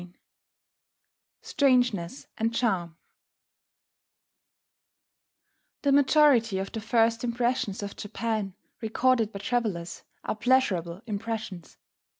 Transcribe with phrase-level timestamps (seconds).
[1.43, 2.97] STRANGENESS AND CHARM
[5.83, 11.77] The majority of the first impressions of Japan recorded by travellers are pleasurable impressions.